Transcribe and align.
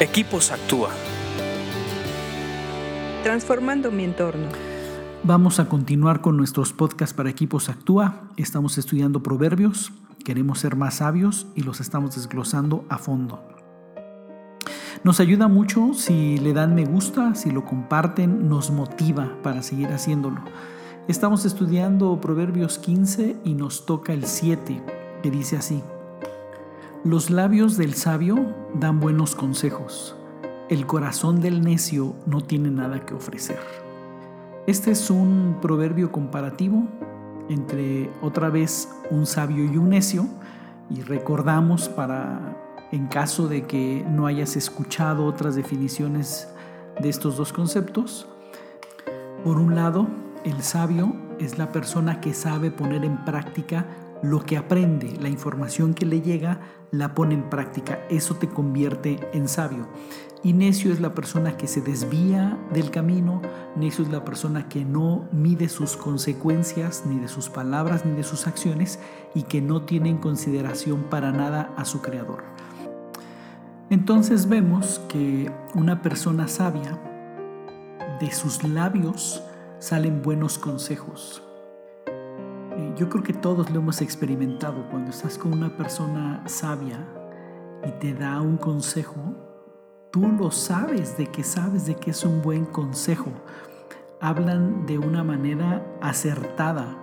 Equipos 0.00 0.50
Actúa. 0.50 0.90
Transformando 3.22 3.92
mi 3.92 4.02
entorno. 4.02 4.48
Vamos 5.22 5.60
a 5.60 5.68
continuar 5.68 6.20
con 6.20 6.36
nuestros 6.36 6.72
podcasts 6.72 7.14
para 7.14 7.30
Equipos 7.30 7.68
Actúa. 7.68 8.22
Estamos 8.36 8.76
estudiando 8.76 9.22
proverbios, 9.22 9.92
queremos 10.24 10.58
ser 10.58 10.74
más 10.74 10.94
sabios 10.94 11.46
y 11.54 11.62
los 11.62 11.80
estamos 11.80 12.16
desglosando 12.16 12.84
a 12.88 12.98
fondo. 12.98 13.40
Nos 15.04 15.20
ayuda 15.20 15.46
mucho 15.46 15.94
si 15.94 16.38
le 16.38 16.52
dan 16.52 16.74
me 16.74 16.84
gusta, 16.86 17.36
si 17.36 17.52
lo 17.52 17.64
comparten, 17.64 18.48
nos 18.48 18.72
motiva 18.72 19.38
para 19.44 19.62
seguir 19.62 19.92
haciéndolo. 19.92 20.40
Estamos 21.06 21.44
estudiando 21.44 22.20
Proverbios 22.20 22.80
15 22.80 23.36
y 23.44 23.54
nos 23.54 23.86
toca 23.86 24.12
el 24.12 24.24
7, 24.24 24.82
que 25.22 25.30
dice 25.30 25.56
así. 25.56 25.84
Los 27.04 27.28
labios 27.28 27.76
del 27.76 27.92
sabio 27.92 28.54
dan 28.72 28.98
buenos 28.98 29.34
consejos. 29.34 30.16
El 30.70 30.86
corazón 30.86 31.42
del 31.42 31.60
necio 31.60 32.14
no 32.24 32.40
tiene 32.40 32.70
nada 32.70 33.04
que 33.04 33.12
ofrecer. 33.12 33.58
Este 34.66 34.92
es 34.92 35.10
un 35.10 35.58
proverbio 35.60 36.10
comparativo 36.10 36.88
entre 37.50 38.10
otra 38.22 38.48
vez 38.48 38.88
un 39.10 39.26
sabio 39.26 39.66
y 39.70 39.76
un 39.76 39.90
necio 39.90 40.26
y 40.88 41.02
recordamos 41.02 41.90
para 41.90 42.56
en 42.90 43.06
caso 43.08 43.48
de 43.48 43.66
que 43.66 44.02
no 44.08 44.26
hayas 44.26 44.56
escuchado 44.56 45.26
otras 45.26 45.56
definiciones 45.56 46.48
de 46.98 47.10
estos 47.10 47.36
dos 47.36 47.52
conceptos. 47.52 48.26
Por 49.44 49.58
un 49.58 49.74
lado, 49.74 50.06
el 50.46 50.62
sabio 50.62 51.14
es 51.38 51.58
la 51.58 51.70
persona 51.70 52.22
que 52.22 52.32
sabe 52.32 52.70
poner 52.70 53.04
en 53.04 53.22
práctica 53.26 53.84
lo 54.24 54.44
que 54.44 54.56
aprende, 54.56 55.16
la 55.20 55.28
información 55.28 55.92
que 55.92 56.06
le 56.06 56.22
llega, 56.22 56.60
la 56.90 57.14
pone 57.14 57.34
en 57.34 57.50
práctica. 57.50 58.00
Eso 58.08 58.36
te 58.36 58.48
convierte 58.48 59.18
en 59.32 59.48
sabio. 59.48 59.86
Y 60.42 60.52
necio 60.52 60.92
es 60.92 61.00
la 61.00 61.14
persona 61.14 61.56
que 61.56 61.66
se 61.66 61.80
desvía 61.80 62.58
del 62.72 62.90
camino, 62.90 63.40
necio 63.76 64.04
es 64.04 64.10
la 64.10 64.24
persona 64.24 64.68
que 64.68 64.84
no 64.84 65.28
mide 65.32 65.68
sus 65.68 65.96
consecuencias, 65.96 67.04
ni 67.06 67.18
de 67.18 67.28
sus 67.28 67.48
palabras, 67.48 68.04
ni 68.04 68.12
de 68.12 68.24
sus 68.24 68.46
acciones, 68.46 68.98
y 69.34 69.42
que 69.42 69.60
no 69.60 69.82
tiene 69.82 70.10
en 70.10 70.18
consideración 70.18 71.04
para 71.04 71.30
nada 71.30 71.72
a 71.76 71.84
su 71.84 72.00
creador. 72.00 72.44
Entonces 73.90 74.48
vemos 74.48 75.00
que 75.08 75.52
una 75.74 76.02
persona 76.02 76.48
sabia, 76.48 76.98
de 78.20 78.30
sus 78.32 78.64
labios 78.64 79.42
salen 79.78 80.22
buenos 80.22 80.58
consejos. 80.58 81.43
Eh, 82.76 82.94
yo 82.96 83.08
creo 83.08 83.22
que 83.22 83.32
todos 83.32 83.70
lo 83.70 83.80
hemos 83.80 84.00
experimentado 84.00 84.88
cuando 84.90 85.10
estás 85.10 85.38
con 85.38 85.52
una 85.52 85.76
persona 85.76 86.42
sabia 86.46 86.98
y 87.86 87.90
te 88.00 88.14
da 88.14 88.40
un 88.40 88.56
consejo, 88.56 89.34
tú 90.10 90.26
lo 90.26 90.50
sabes 90.50 91.16
de 91.16 91.26
que 91.26 91.44
sabes 91.44 91.86
de 91.86 91.94
que 91.94 92.10
es 92.10 92.24
un 92.24 92.42
buen 92.42 92.64
consejo. 92.64 93.30
Hablan 94.20 94.86
de 94.86 94.98
una 94.98 95.22
manera 95.22 95.86
acertada 96.00 96.96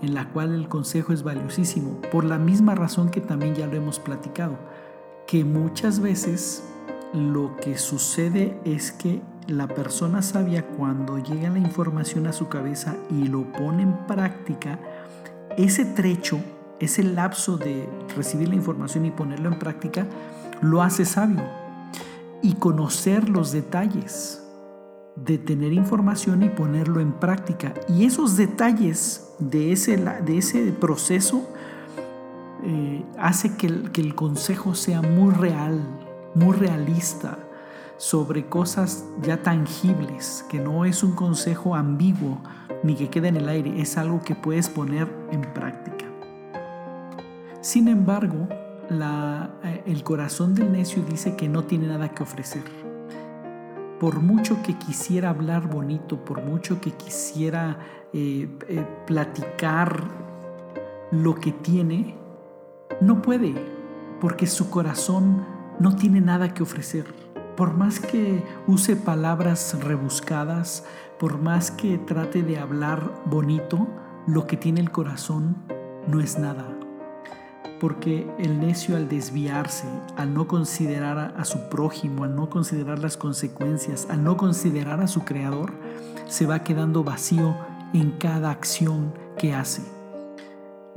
en 0.00 0.14
la 0.14 0.30
cual 0.30 0.54
el 0.54 0.68
consejo 0.68 1.12
es 1.12 1.22
valiosísimo, 1.22 2.00
por 2.12 2.24
la 2.24 2.38
misma 2.38 2.74
razón 2.74 3.10
que 3.10 3.20
también 3.20 3.54
ya 3.54 3.66
lo 3.66 3.76
hemos 3.76 3.98
platicado, 3.98 4.56
que 5.26 5.44
muchas 5.44 6.00
veces 6.00 6.64
lo 7.12 7.56
que 7.56 7.76
sucede 7.78 8.58
es 8.64 8.92
que 8.92 9.22
la 9.46 9.66
persona 9.66 10.22
sabia 10.22 10.66
cuando 10.66 11.18
llega 11.18 11.50
la 11.50 11.58
información 11.58 12.26
a 12.26 12.32
su 12.32 12.48
cabeza 12.48 12.96
y 13.10 13.28
lo 13.28 13.50
pone 13.52 13.82
en 13.82 14.06
práctica, 14.06 14.78
ese 15.58 15.84
trecho, 15.84 16.40
ese 16.78 17.02
lapso 17.02 17.58
de 17.58 17.88
recibir 18.16 18.48
la 18.48 18.54
información 18.54 19.04
y 19.06 19.10
ponerlo 19.10 19.48
en 19.48 19.58
práctica, 19.58 20.06
lo 20.62 20.82
hace 20.82 21.04
sabio. 21.04 21.42
Y 22.42 22.54
conocer 22.54 23.28
los 23.28 23.50
detalles 23.50 24.40
de 25.16 25.36
tener 25.36 25.72
información 25.72 26.44
y 26.44 26.48
ponerlo 26.48 27.00
en 27.00 27.12
práctica. 27.12 27.74
Y 27.88 28.04
esos 28.04 28.36
detalles 28.36 29.34
de 29.40 29.72
ese, 29.72 29.96
de 29.96 30.38
ese 30.38 30.70
proceso 30.70 31.48
eh, 32.62 33.04
hace 33.18 33.56
que 33.56 33.66
el, 33.66 33.90
que 33.90 34.00
el 34.00 34.14
consejo 34.14 34.76
sea 34.76 35.02
muy 35.02 35.34
real, 35.34 35.82
muy 36.36 36.56
realista 36.56 37.38
sobre 37.96 38.46
cosas 38.46 39.04
ya 39.22 39.42
tangibles, 39.42 40.44
que 40.48 40.60
no 40.60 40.84
es 40.84 41.02
un 41.02 41.16
consejo 41.16 41.74
ambiguo 41.74 42.38
ni 42.82 42.94
que 42.94 43.08
quede 43.08 43.28
en 43.28 43.36
el 43.36 43.48
aire, 43.48 43.80
es 43.80 43.96
algo 43.98 44.20
que 44.22 44.34
puedes 44.34 44.68
poner 44.68 45.08
en 45.30 45.42
práctica. 45.42 46.06
Sin 47.60 47.88
embargo, 47.88 48.48
eh, 48.90 49.82
el 49.86 50.02
corazón 50.02 50.54
del 50.54 50.72
necio 50.72 51.02
dice 51.02 51.36
que 51.36 51.48
no 51.48 51.64
tiene 51.64 51.88
nada 51.88 52.08
que 52.08 52.22
ofrecer. 52.22 52.62
Por 54.00 54.20
mucho 54.20 54.62
que 54.62 54.74
quisiera 54.74 55.30
hablar 55.30 55.68
bonito, 55.68 56.24
por 56.24 56.42
mucho 56.42 56.80
que 56.80 56.92
quisiera 56.92 57.78
eh, 58.12 58.48
eh, 58.68 58.86
platicar 59.06 60.04
lo 61.10 61.34
que 61.34 61.52
tiene, 61.52 62.14
no 63.00 63.20
puede, 63.20 63.54
porque 64.20 64.46
su 64.46 64.70
corazón 64.70 65.44
no 65.80 65.96
tiene 65.96 66.20
nada 66.20 66.54
que 66.54 66.62
ofrecer. 66.62 67.06
Por 67.56 67.74
más 67.74 67.98
que 67.98 68.44
use 68.68 68.94
palabras 68.94 69.76
rebuscadas, 69.82 70.86
por 71.18 71.38
más 71.38 71.70
que 71.70 71.98
trate 71.98 72.42
de 72.42 72.58
hablar 72.58 73.22
bonito, 73.26 73.88
lo 74.26 74.46
que 74.46 74.56
tiene 74.56 74.80
el 74.80 74.90
corazón 74.90 75.56
no 76.06 76.20
es 76.20 76.38
nada. 76.38 76.64
Porque 77.80 78.28
el 78.38 78.60
necio 78.60 78.96
al 78.96 79.08
desviarse, 79.08 79.86
al 80.16 80.34
no 80.34 80.46
considerar 80.46 81.34
a, 81.36 81.44
su 81.44 81.68
prójimo, 81.68 82.24
al 82.24 82.34
no 82.34 82.50
considerar 82.50 82.98
las 82.98 83.16
consecuencias, 83.16 84.08
al 84.10 84.24
no 84.24 84.36
considerar 84.36 85.00
a 85.00 85.06
su 85.06 85.24
creador, 85.24 85.72
se 86.26 86.46
va 86.46 86.64
quedando 86.64 87.04
vacío 87.04 87.56
en 87.92 88.12
cada 88.12 88.50
acción 88.50 89.14
que 89.38 89.54
hace 89.54 89.97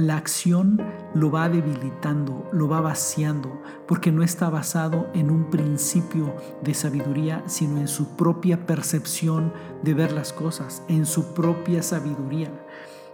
la 0.00 0.16
acción 0.16 0.80
lo 1.14 1.30
va 1.30 1.48
debilitando, 1.48 2.48
lo 2.52 2.68
va 2.68 2.80
vaciando, 2.80 3.60
porque 3.86 4.10
no 4.10 4.22
está 4.22 4.48
basado 4.48 5.08
en 5.14 5.30
un 5.30 5.50
principio 5.50 6.34
de 6.62 6.72
sabiduría, 6.74 7.42
sino 7.46 7.78
en 7.78 7.88
su 7.88 8.16
propia 8.16 8.66
percepción 8.66 9.52
de 9.82 9.94
ver 9.94 10.12
las 10.12 10.32
cosas, 10.32 10.82
en 10.88 11.04
su 11.04 11.34
propia 11.34 11.82
sabiduría, 11.82 12.50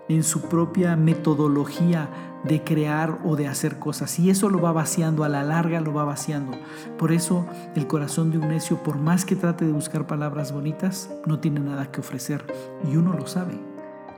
en 0.09 0.23
su 0.23 0.43
propia 0.43 0.95
metodología 0.95 2.09
de 2.45 2.63
crear 2.63 3.19
o 3.25 3.35
de 3.35 3.49
hacer 3.49 3.81
cosas. 3.81 4.21
Y 4.21 4.31
eso 4.31 4.49
lo 4.49 4.61
va 4.61 4.71
vaciando, 4.71 5.25
a 5.25 5.29
la 5.29 5.43
larga 5.43 5.81
lo 5.81 5.93
va 5.93 6.05
vaciando. 6.05 6.57
Por 6.99 7.11
eso 7.11 7.47
el 7.75 7.89
corazón 7.89 8.31
de 8.31 8.39
un 8.39 8.49
necio, 8.49 8.83
por 8.85 8.99
más 8.99 9.25
que 9.25 9.35
trate 9.35 9.65
de 9.65 9.73
buscar 9.73 10.07
palabras 10.07 10.53
bonitas, 10.53 11.11
no 11.27 11.41
tiene 11.41 11.59
nada 11.59 11.91
que 11.91 12.01
ofrecer. 12.01 12.45
Y 12.89 12.97
uno 12.97 13.13
lo 13.13 13.27
sabe. 13.27 13.76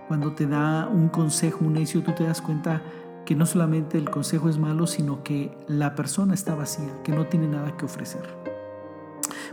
Cuando 0.09 0.33
te 0.33 0.47
da 0.47 0.89
un 0.89 1.11
consejo 1.11 1.67
un 1.67 1.75
necio, 1.75 2.03
tú 2.03 2.13
te 2.13 2.25
das 2.25 2.41
cuenta 2.41 2.81
que 3.27 3.35
no 3.35 3.45
solamente 3.45 3.99
el 3.99 4.09
consejo 4.09 4.49
es 4.49 4.57
malo, 4.57 4.87
sino 4.87 5.23
que 5.23 5.55
la 5.69 5.95
persona 5.95 6.33
está 6.33 6.55
vacía, 6.55 7.03
que 7.05 7.13
no 7.13 7.27
tiene 7.27 7.47
nada 7.47 7.77
que 7.77 7.85
ofrecer. 7.85 8.23